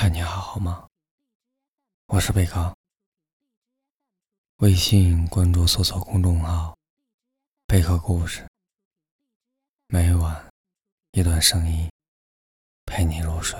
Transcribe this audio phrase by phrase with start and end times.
[0.00, 0.86] 嗨，你还好吗？
[2.06, 2.72] 我是贝康。
[4.58, 6.72] 微信关注搜索公众号
[7.66, 8.46] “贝壳故事”，
[9.90, 10.48] 每晚
[11.10, 11.90] 一段声音
[12.86, 13.58] 陪你入睡。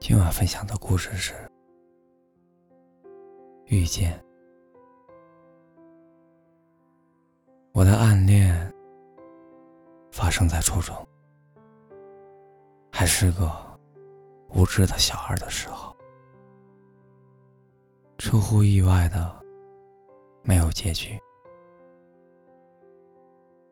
[0.00, 1.32] 今晚分享的故事是
[3.64, 4.12] 《遇见》。
[7.72, 8.70] 我的暗恋
[10.12, 10.94] 发生在初中，
[12.92, 13.65] 还是个。
[14.56, 15.94] 无知的小孩的时候，
[18.16, 19.30] 出乎意外的
[20.42, 21.20] 没有结局，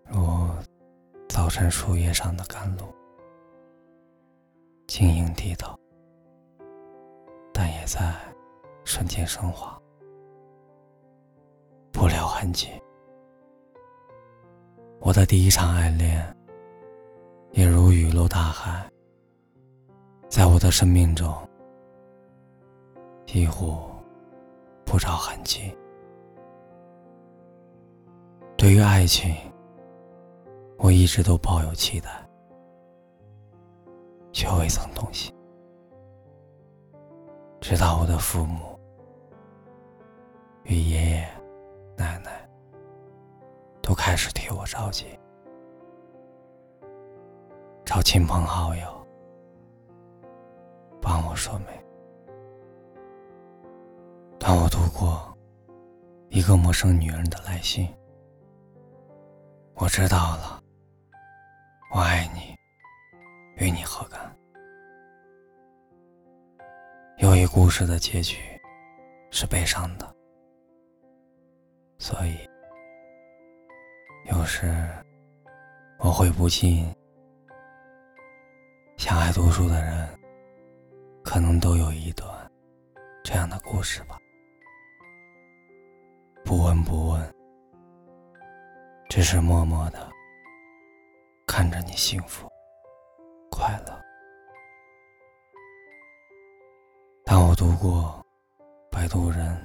[0.05, 0.51] 如
[1.27, 2.95] 早晨树叶上的甘露，
[4.87, 5.75] 晶莹剔透，
[7.51, 8.15] 但也在
[8.85, 9.81] 瞬间升华，
[11.93, 12.69] 不留痕迹。
[15.01, 16.37] 我的第一场暗恋，
[17.53, 18.87] 也如雨露大海。
[20.35, 21.33] 在我的生命中，
[23.25, 23.89] 几乎
[24.85, 25.73] 不着痕迹。
[28.57, 29.33] 对于爱情，
[30.77, 32.11] 我一直都抱有期待，
[34.33, 35.33] 却未曾动心。
[37.61, 38.77] 直到我的父母
[40.65, 41.29] 与爷爷
[41.97, 42.45] 奶奶
[43.81, 45.17] 都开始替我着急，
[47.85, 48.94] 找亲朋好友。
[51.35, 51.67] 说没。
[54.39, 55.37] 当我读过
[56.29, 57.89] 一个陌生女人的来信，
[59.75, 60.63] 我知道了，
[61.95, 62.55] 我爱你，
[63.57, 64.21] 与你何干？
[67.19, 68.37] 由于故事的结局
[69.31, 70.15] 是悲伤的，
[71.99, 72.37] 所以
[74.31, 74.87] 有时
[75.99, 76.95] 我会不信
[78.99, 80.07] 想，爱读书的人。
[81.35, 82.31] 可能都有一段
[83.25, 84.17] 这样的故事吧。
[86.45, 87.35] 不闻不问，
[89.09, 90.09] 只是默默的
[91.45, 92.49] 看着你幸福
[93.51, 94.01] 快乐。
[97.25, 98.25] 当我读过
[98.93, 99.57] 《摆渡人》，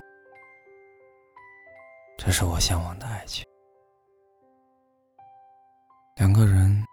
[2.18, 3.46] 这是我向往的爱情。
[6.16, 6.84] 两个人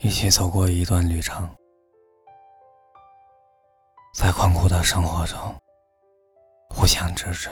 [0.00, 1.48] 一起走过一段旅程。
[4.14, 5.38] 在困苦的生活中，
[6.70, 7.48] 互相支持，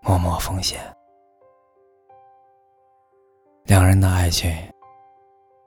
[0.00, 0.80] 默默奉献，
[3.64, 4.50] 两人的爱情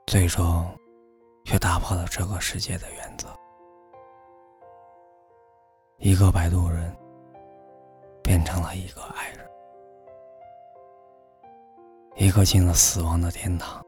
[0.06, 0.66] 最终
[1.44, 3.26] 却打破了这个世界的原则。
[5.98, 6.94] 一个摆渡人
[8.22, 9.48] 变成了一个爱人，
[12.16, 13.82] 一个进了死亡的天堂，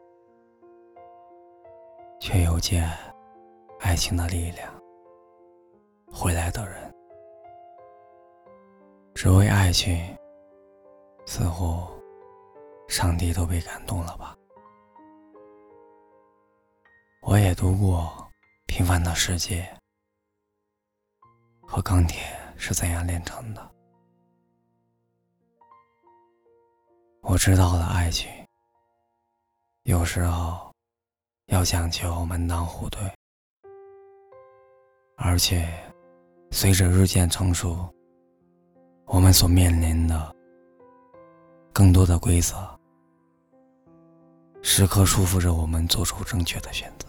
[2.18, 2.90] 却又见
[3.80, 4.79] 爱情的力量。
[6.12, 6.94] 回来的人，
[9.14, 9.96] 只为爱情，
[11.24, 11.86] 似乎
[12.88, 14.36] 上帝都被感动了吧？
[17.22, 18.02] 我也读过
[18.66, 19.62] 《平凡的世界》
[21.66, 22.22] 和钢铁
[22.56, 23.70] 是怎样炼成的，
[27.22, 28.28] 我知道了爱情
[29.84, 30.74] 有时候
[31.46, 33.00] 要讲究门当户对，
[35.16, 35.89] 而且。
[36.50, 37.88] 随着日渐成熟，
[39.06, 40.36] 我们所面临的
[41.72, 42.56] 更多的规则，
[44.60, 47.08] 时刻束缚着我们做出正确的选择。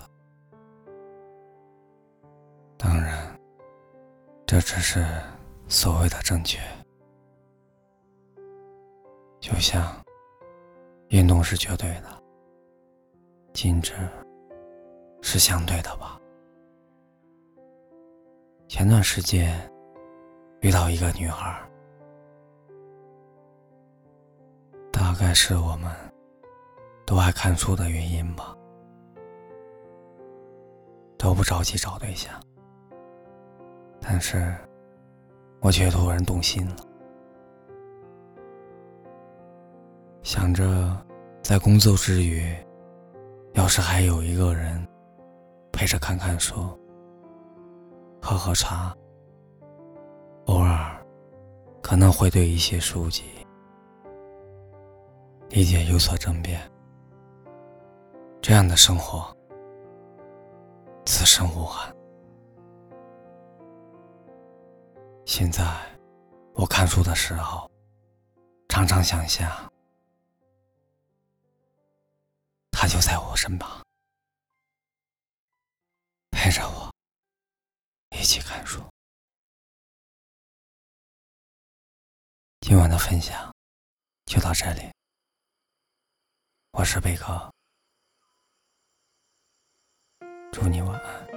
[2.78, 3.40] 当然，
[4.46, 5.06] 这只是
[5.68, 6.59] 所谓的正确。
[9.40, 9.91] 就像
[11.09, 12.24] 运动是绝对的，
[13.53, 13.94] 禁止
[15.24, 16.21] 是相对的吧。
[18.72, 19.54] 前段时间
[20.62, 21.62] 遇到一个女孩，
[24.94, 25.92] 大概是我们
[27.06, 28.56] 都爱看书的原因吧，
[31.18, 32.34] 都不着急找对象，
[34.00, 34.56] 但是
[35.60, 36.75] 我却突然动心了，
[40.24, 40.98] 想着
[41.44, 42.56] 在工作之余，
[43.51, 44.88] 要是还有一个人
[45.74, 46.56] 陪着看看书。
[48.21, 48.95] 喝喝茶，
[50.45, 51.06] 偶尔
[51.81, 53.23] 可能会对一些书籍
[55.50, 56.62] 理解有所争辩。
[58.41, 59.35] 这样的生活，
[61.06, 61.94] 此生无憾。
[65.25, 65.63] 现在
[66.53, 67.69] 我看书的时候，
[68.69, 69.50] 常常想象
[72.71, 73.69] 他就在我身旁，
[76.31, 76.81] 陪着我。
[78.21, 78.79] 一起看书。
[82.59, 83.51] 今晚的分享
[84.27, 84.91] 就到这里，
[86.73, 87.51] 我是贝壳，
[90.53, 91.31] 祝你晚安。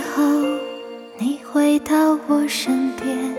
[0.00, 0.22] 后，
[1.18, 3.34] 你回到我身边，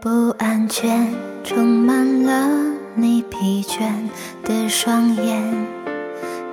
[0.00, 1.12] 不安全
[1.44, 3.90] 充满了你疲倦
[4.44, 5.42] 的双眼，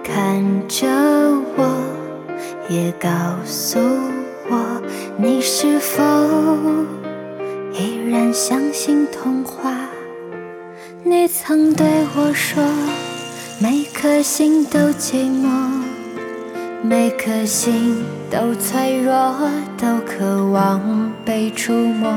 [0.04, 0.88] 看着
[1.56, 1.81] 我，
[2.69, 3.10] 也告
[3.46, 3.80] 诉
[4.50, 4.81] 我，
[5.18, 6.04] 你是否
[7.74, 9.74] 依然相信童话？
[11.04, 11.86] 你曾对
[12.16, 12.63] 我说，
[13.60, 15.85] 每颗心都寂寞。
[16.88, 19.12] 每颗心都脆弱，
[19.76, 22.14] 都渴望被触摸，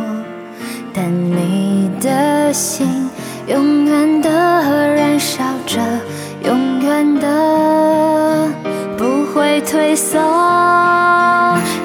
[0.93, 3.09] 但你的心
[3.47, 5.81] 永远的燃烧着，
[6.45, 8.49] 永远的
[8.99, 10.19] 不会退缩。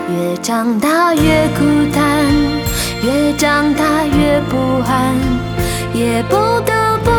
[0.10, 1.64] 越长大越孤
[1.96, 2.26] 单，
[3.02, 5.16] 越长大越不安，
[5.94, 7.12] 也不得不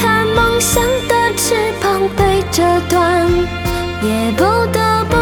[0.00, 3.13] 看梦想的翅膀被折断，
[4.04, 5.16] 也不得不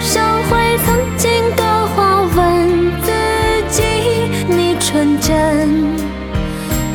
[0.00, 0.18] 收
[0.48, 3.12] 回曾经的话问自
[3.68, 3.82] 己
[4.48, 5.30] 你纯真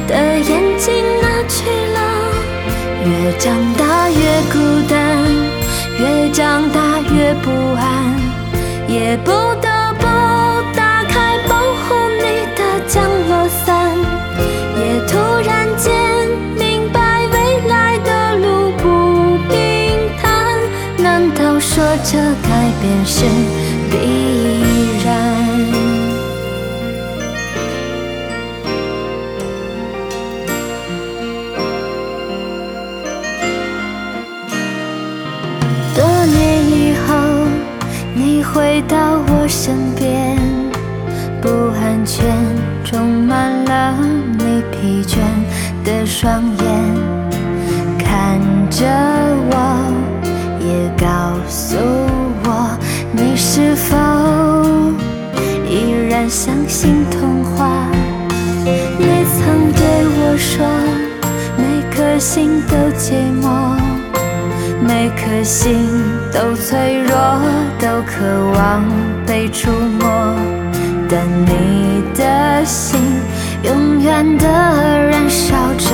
[0.08, 1.98] 的眼睛哪去了？
[3.06, 4.18] 越长大越
[4.52, 4.58] 孤
[4.90, 4.98] 单
[6.00, 7.50] 越长大越不
[7.80, 7.86] 安
[8.88, 9.32] 也不
[9.62, 9.77] 得
[23.06, 23.24] 是
[23.90, 23.96] 必
[25.06, 25.08] 然？
[35.96, 36.38] 多年
[36.70, 37.16] 以后，
[38.14, 40.38] 你回到我身边，
[41.42, 41.48] 不
[41.80, 42.26] 安全
[42.84, 43.98] 充满了
[44.38, 45.18] 你疲倦
[45.84, 46.77] 的双眼，
[62.38, 63.76] 心都寂寞。
[64.80, 65.90] 每颗心
[66.32, 67.18] 都脆弱，
[67.80, 68.84] 都渴望
[69.26, 70.08] 被触摸，
[71.10, 73.00] 但你的心
[73.64, 75.90] 永远的燃烧着，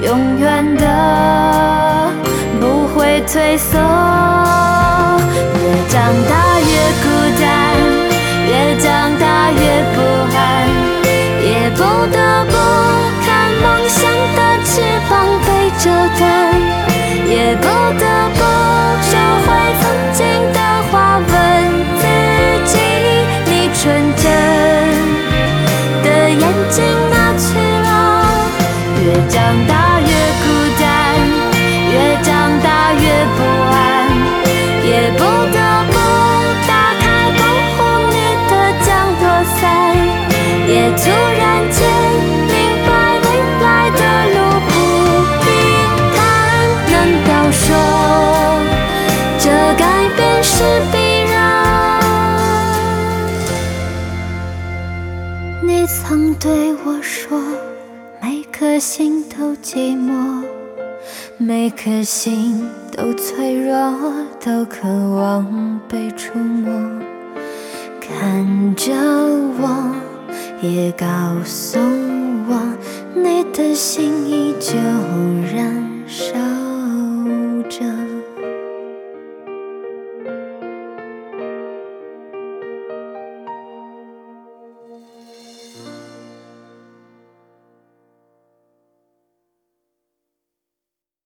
[0.00, 2.10] 永远的
[2.58, 4.13] 不会退缩。
[56.06, 57.40] 曾对我说，
[58.20, 60.44] 每颗心都寂寞，
[61.38, 66.70] 每颗心都脆弱，都渴望被触摸。
[68.02, 68.92] 看着
[69.58, 69.96] 我，
[70.60, 71.06] 也告
[71.42, 72.60] 诉我，
[73.14, 74.76] 你的心依旧
[75.56, 76.34] 燃烧
[77.70, 77.82] 着。